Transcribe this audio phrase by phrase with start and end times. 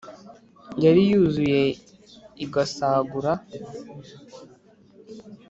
[0.83, 1.61] yari yuzuye
[2.45, 3.31] igasagura